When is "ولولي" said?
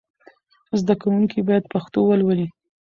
2.05-2.47